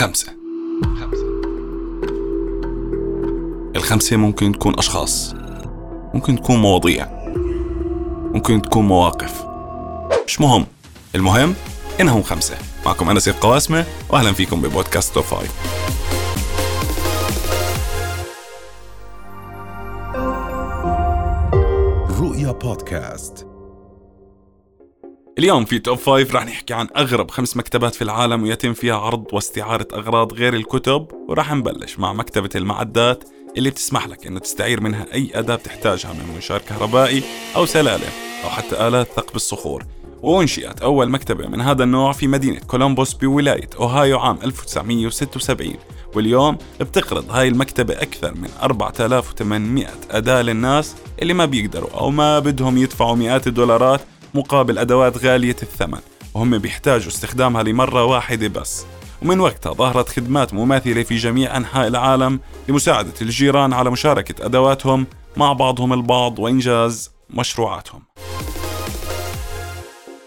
خمسة. 0.00 0.32
الخمسة 3.76 4.16
ممكن 4.16 4.52
تكون 4.52 4.78
أشخاص 4.78 5.34
ممكن 6.14 6.36
تكون 6.36 6.56
مواضيع 6.56 7.08
ممكن 8.34 8.62
تكون 8.62 8.86
مواقف. 8.86 9.44
مش 10.26 10.40
مهم. 10.40 10.66
المهم 11.14 11.54
إنهم 12.00 12.22
خمسة. 12.22 12.56
معكم 12.86 13.10
أنا 13.10 13.20
سيد 13.20 13.34
قواسمة 13.34 13.84
وأهلا 14.10 14.32
فيكم 14.32 14.62
ببودكاست 14.62 15.14
توب 15.14 15.24
فايف. 15.24 15.52
رؤيا 22.20 22.52
بودكاست. 22.52 23.49
اليوم 25.40 25.64
في 25.64 25.78
Top 25.78 25.98
Five 25.98 26.34
رح 26.34 26.46
نحكي 26.46 26.74
عن 26.74 26.88
أغرب 26.96 27.30
خمس 27.30 27.56
مكتبات 27.56 27.94
في 27.94 28.02
العالم 28.02 28.42
ويتم 28.42 28.72
فيها 28.72 28.94
عرض 28.94 29.24
واستعارة 29.32 29.88
أغراض 29.92 30.32
غير 30.32 30.54
الكتب 30.54 31.06
ورح 31.28 31.52
نبلش 31.52 31.98
مع 31.98 32.12
مكتبة 32.12 32.48
المعدات 32.54 33.24
اللي 33.56 33.70
بتسمح 33.70 34.08
لك 34.08 34.26
إنه 34.26 34.40
تستعير 34.40 34.80
منها 34.80 35.06
أي 35.14 35.30
أداة 35.34 35.54
بتحتاجها 35.54 36.12
من 36.12 36.34
منشار 36.34 36.60
كهربائي 36.60 37.22
أو 37.56 37.66
سلالم 37.66 38.10
أو 38.44 38.50
حتى 38.50 38.88
آلات 38.88 39.06
ثقب 39.16 39.36
الصخور. 39.36 39.84
وأنشئت 40.22 40.80
أول 40.82 41.10
مكتبة 41.10 41.48
من 41.48 41.60
هذا 41.60 41.84
النوع 41.84 42.12
في 42.12 42.26
مدينة 42.26 42.58
كولومبوس 42.58 43.14
بولاية 43.14 43.70
أوهايو 43.76 44.18
عام 44.18 44.38
1976 44.44 45.74
واليوم 46.14 46.58
بتقرض 46.80 47.30
هاي 47.30 47.48
المكتبة 47.48 47.94
أكثر 47.94 48.34
من 48.34 48.48
4800 48.62 49.86
أداة 50.10 50.42
للناس 50.42 50.96
اللي 51.22 51.34
ما 51.34 51.44
بيقدروا 51.44 51.90
أو 51.90 52.10
ما 52.10 52.38
بدهم 52.38 52.78
يدفعوا 52.78 53.16
مئات 53.16 53.46
الدولارات 53.46 54.00
مقابل 54.34 54.78
أدوات 54.78 55.24
غالية 55.24 55.56
الثمن 55.62 55.98
وهم 56.34 56.58
بيحتاجوا 56.58 57.08
استخدامها 57.08 57.62
لمرة 57.62 58.04
واحدة 58.04 58.48
بس. 58.48 58.86
ومن 59.22 59.40
وقتها 59.40 59.72
ظهرت 59.72 60.08
خدمات 60.08 60.54
مماثلة 60.54 61.02
في 61.02 61.16
جميع 61.16 61.56
أنحاء 61.56 61.88
العالم 61.88 62.40
لمساعدة 62.68 63.12
الجيران 63.22 63.72
على 63.72 63.90
مشاركة 63.90 64.46
أدواتهم 64.46 65.06
مع 65.36 65.52
بعضهم 65.52 65.92
البعض 65.92 66.38
وإنجاز 66.38 67.10
مشروعاتهم. 67.30 68.02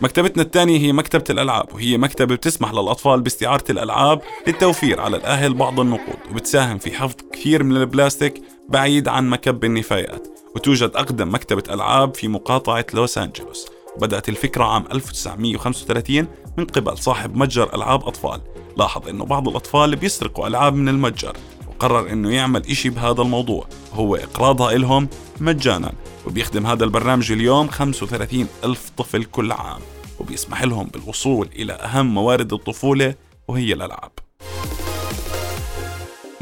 مكتبتنا 0.02 0.44
الثانية 0.44 0.80
هي 0.80 0.94
مكتبة 0.94 1.24
الألعاب 1.30 1.74
وهي 1.74 1.98
مكتبة 1.98 2.36
بتسمح 2.36 2.72
للأطفال 2.72 3.22
باستعارة 3.22 3.64
الألعاب 3.70 4.22
للتوفير 4.48 5.02
على 5.02 5.18
الأهل 5.18 5.54
بعض 5.54 5.80
النقود 5.80 6.18
وبتساهم 6.32 6.78
في 6.78 6.92
حفظ 6.92 7.16
كثير 7.34 7.64
من 7.64 7.78
البلاستيك 7.78 8.42
بعيد 8.70 9.08
عن 9.08 9.30
مكب 9.30 9.64
النفايات. 9.64 10.28
وتوجد 10.56 10.92
أقدم 10.96 11.34
مكتبة 11.34 11.64
ألعاب 11.74 12.16
في 12.16 12.28
مقاطعة 12.28 12.86
لوس 12.94 13.18
أنجلوس. 13.18 13.68
بدأت 14.02 14.30
الفكرة 14.30 14.64
عام 14.64 14.86
1935 14.92 16.28
من 16.58 16.66
قبل 16.66 16.98
صاحب 16.98 17.36
متجر 17.36 17.76
ألعاب 17.76 18.04
أطفال. 18.08 18.42
لاحظ 18.78 19.08
أنه 19.08 19.26
بعض 19.26 19.48
الأطفال 19.48 19.96
بيسرقوا 19.96 20.48
ألعاب 20.48 20.74
من 20.76 20.90
المتجر 20.90 21.38
وقرر 21.68 22.12
أنه 22.12 22.32
يعمل 22.32 22.66
إشي 22.66 22.90
بهذا 22.90 23.22
الموضوع 23.22 23.68
وهو 23.92 24.16
إقراضها 24.16 24.72
إلهم 24.72 25.10
مجانا 25.40 25.94
وبيخدم 26.28 26.68
هذا 26.68 26.84
البرنامج 26.84 27.32
اليوم 27.32 27.68
35 27.68 28.48
ألف 28.64 28.92
طفل 28.98 29.24
كل 29.24 29.52
عام 29.52 29.82
وبيسمح 30.20 30.64
لهم 30.64 30.88
بالوصول 30.88 31.50
إلى 31.56 31.74
أهم 31.74 32.14
موارد 32.14 32.54
الطفولة 32.54 33.16
وهي 33.48 33.74
الألعاب. 33.74 34.12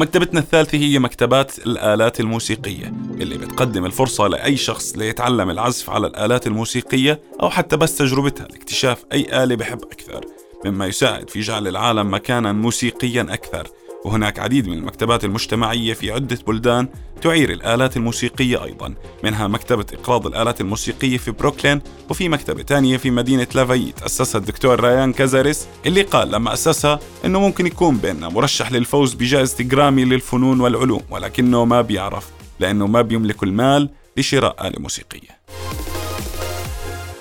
مكتبتنا 0.01 0.39
الثالثة 0.39 0.77
هي 0.77 0.99
مكتبات 0.99 1.57
الآلات 1.57 2.19
الموسيقية 2.19 2.93
اللي 3.11 3.37
بتقدم 3.37 3.85
الفرصة 3.85 4.27
لأي 4.27 4.57
شخص 4.57 4.97
ليتعلم 4.97 5.49
العزف 5.49 5.89
على 5.89 6.07
الآلات 6.07 6.47
الموسيقية 6.47 7.19
أو 7.41 7.49
حتى 7.49 7.77
بس 7.77 7.97
تجربتها 7.97 8.47
لاكتشاف 8.47 9.05
أي 9.13 9.43
آلة 9.43 9.55
بحب 9.55 9.81
أكثر 9.83 10.25
مما 10.65 10.85
يساعد 10.87 11.29
في 11.29 11.39
جعل 11.39 11.67
العالم 11.67 12.13
مكانا 12.13 12.51
موسيقيا 12.51 13.21
أكثر. 13.29 13.67
وهناك 14.05 14.39
عديد 14.39 14.67
من 14.67 14.77
المكتبات 14.77 15.23
المجتمعية 15.23 15.93
في 15.93 16.11
عدة 16.11 16.37
بلدان 16.47 16.87
تعير 17.21 17.51
الآلات 17.51 17.97
الموسيقية 17.97 18.63
أيضا. 18.63 18.93
منها 19.23 19.47
مكتبة 19.47 19.85
إقراض 19.93 20.27
الآلات 20.27 20.61
الموسيقية 20.61 21.17
في 21.17 21.31
بروكلين 21.31 21.81
وفي 22.09 22.29
مكتبة 22.29 22.61
تانية 22.61 22.97
في 22.97 23.11
مدينة 23.11 23.47
لافايت 23.55 24.01
أسسها 24.01 24.39
الدكتور 24.39 24.79
ريان 24.79 25.13
كازاريس 25.13 25.67
اللي 25.85 26.01
قال 26.01 26.31
لما 26.31 26.53
أسسها 26.53 26.99
أنه 27.25 27.39
ممكن 27.39 27.67
يكون 27.67 27.97
بيننا 27.97 28.29
مرشح 28.29 28.71
للفوز 28.71 29.13
بجائزة 29.13 29.63
جرامي 29.63 30.05
للفنون 30.05 30.61
والعلوم 30.61 31.01
ولكنه 31.09 31.65
ما 31.65 31.81
بيعرف 31.81 32.29
لأنه 32.59 32.87
ما 32.87 33.01
بيملك 33.01 33.43
المال 33.43 33.89
لشراء 34.17 34.67
آلة 34.67 34.79
موسيقية. 34.79 35.41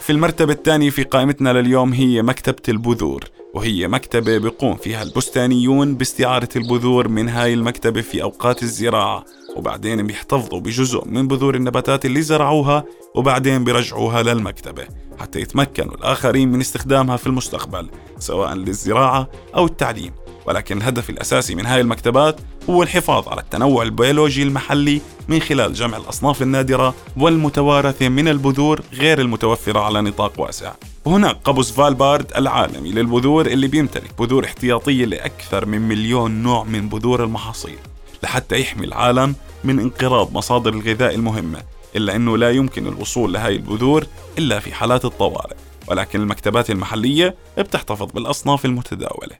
في 0.01 0.11
المرتبة 0.13 0.53
الثانية 0.53 0.91
في 0.91 1.03
قائمتنا 1.03 1.53
لليوم 1.53 1.93
هي 1.93 2.23
مكتبة 2.23 2.63
البذور. 2.69 3.25
وهي 3.55 3.89
مكتبة 3.89 4.39
بيقوم 4.39 4.77
فيها 4.77 5.03
البستانيون 5.03 5.95
باستعارة 5.95 6.49
البذور 6.57 7.09
من 7.09 7.29
هاي 7.29 7.55
المكتبة 7.55 8.01
في 8.01 8.23
أوقات 8.23 8.63
الزراعة 8.63 9.25
وبعدين 9.57 10.07
بيحتفظوا 10.07 10.61
بجزء 10.61 11.05
من 11.07 11.29
بذور 11.29 11.55
النباتات 11.55 12.07
اللي 12.07 12.23
زرعوها 12.23 12.85
وبعدين 13.15 13.65
بيرجعوها 13.65 14.23
للمكتبة 14.23 14.87
حتى 15.19 15.41
يتمكنوا 15.41 15.95
الآخرين 15.95 16.53
من 16.53 16.61
استخدامها 16.61 17.17
في 17.17 17.27
المستقبل 17.27 17.91
سواء 18.19 18.55
للزراعة 18.55 19.29
أو 19.57 19.67
التعليم. 19.67 20.13
ولكن 20.47 20.79
الهدف 20.79 21.11
الأساسي 21.11 21.55
من 21.55 21.67
هاي 21.67 21.81
المكتبات 21.81 22.41
هو 22.71 22.83
الحفاظ 22.83 23.29
على 23.29 23.41
التنوع 23.41 23.83
البيولوجي 23.83 24.43
المحلي 24.43 25.01
من 25.29 25.41
خلال 25.41 25.73
جمع 25.73 25.97
الأصناف 25.97 26.43
النادرة 26.43 26.95
والمتوارثة 27.17 28.09
من 28.09 28.29
البذور 28.29 28.81
غير 28.93 29.21
المتوفرة 29.21 29.81
على 29.81 30.01
نطاق 30.01 30.41
واسع. 30.41 30.73
وهناك 31.11 31.37
قبس 31.45 31.71
فالبارد 31.71 32.33
العالمي 32.37 32.93
للبذور 32.93 33.47
اللي 33.47 33.69
بيمتلك 33.69 34.11
بذور 34.19 34.45
احتياطية 34.45 35.05
لأكثر 35.05 35.67
من 35.67 35.81
مليون 35.89 36.31
نوع 36.43 36.65
من 36.65 36.89
بذور 36.89 37.25
المحاصيل 37.25 37.79
لحتى 38.23 38.61
يحمي 38.61 38.87
العالم 38.87 39.35
من 39.65 39.81
انقراض 39.81 40.33
مصادر 40.33 40.73
الغذاء 40.73 41.15
المهمة 41.15 41.63
إلا 41.97 42.17
أنه 42.17 42.39
لا 42.39 42.51
يمكن 42.51 42.87
الوصول 42.87 43.33
لهذه 43.33 43.57
البذور 43.57 44.07
إلا 44.39 44.61
في 44.61 44.75
حالات 44.75 45.05
الطوارئ 45.05 45.57
ولكن 45.89 46.21
المكتبات 46.21 46.71
المحلية 46.71 47.35
بتحتفظ 47.59 48.13
بالأصناف 48.13 48.65
المتداولة. 48.65 49.37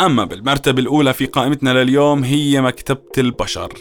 أما 0.00 0.24
بالمرتبة 0.24 0.82
الأولى 0.82 1.12
في 1.12 1.26
قائمتنا 1.26 1.70
لليوم 1.70 2.24
هي 2.24 2.60
مكتبة 2.60 3.12
البشر. 3.18 3.72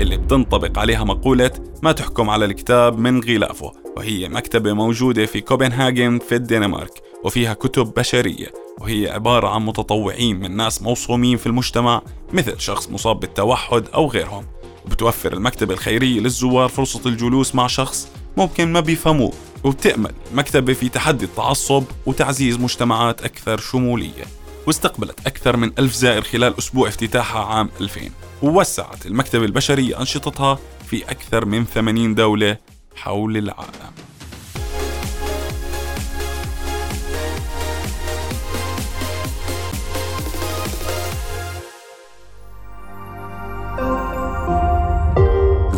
اللي 0.00 0.16
بتنطبق 0.16 0.78
عليها 0.78 1.04
مقولة 1.04 1.50
ما 1.82 1.92
تحكم 1.92 2.30
على 2.30 2.44
الكتاب 2.44 2.98
من 2.98 3.22
غلافه 3.22 3.72
وهي 3.96 4.28
مكتبة 4.28 4.72
موجودة 4.72 5.26
في 5.26 5.40
كوبنهاجن 5.40 6.18
في 6.18 6.34
الدنمارك 6.34 7.02
وفيها 7.24 7.54
كتب 7.54 7.94
بشرية. 7.96 8.52
وهي 8.80 9.10
عبارة 9.10 9.48
عن 9.48 9.66
متطوعين 9.66 10.40
من 10.40 10.56
ناس 10.56 10.82
موصومين 10.82 11.36
في 11.36 11.46
المجتمع 11.46 12.02
مثل 12.32 12.60
شخص 12.60 12.90
مصاب 12.90 13.20
بالتوحد 13.20 13.84
أو 13.94 14.06
غيرهم. 14.06 14.44
وبتوفر 14.86 15.32
المكتبة 15.32 15.74
الخيرية 15.74 16.20
للزوار 16.20 16.68
فرصة 16.68 17.00
الجلوس 17.06 17.54
مع 17.54 17.66
شخص 17.66 18.08
ممكن 18.36 18.72
ما 18.72 18.80
بيفهموه. 18.80 19.32
وبتأمل 19.64 20.12
مكتبة 20.34 20.72
في 20.72 20.88
تحدي 20.88 21.24
التعصب 21.24 21.84
وتعزيز 22.06 22.58
مجتمعات 22.58 23.24
أكثر 23.24 23.58
شمولية. 23.58 24.24
واستقبلت 24.66 25.26
أكثر 25.26 25.56
من 25.56 25.72
ألف 25.78 25.94
زائر 25.94 26.22
خلال 26.22 26.58
أسبوع 26.58 26.88
افتتاحها 26.88 27.44
عام 27.44 27.70
2000 27.80 28.00
ووسعت 28.42 29.06
المكتبة 29.06 29.44
البشرية 29.44 30.00
أنشطتها 30.00 30.58
في 30.86 31.04
أكثر 31.10 31.44
من 31.44 31.64
80 31.64 32.14
دولة 32.14 32.56
حول 32.96 33.36
العالم. 33.36 33.92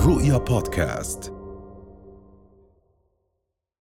رؤيا 0.07 0.37
بودكاست. 0.37 1.38